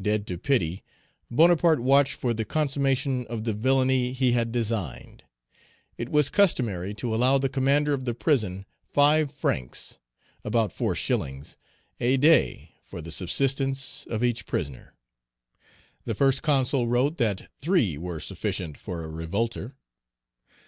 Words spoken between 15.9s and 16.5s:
the First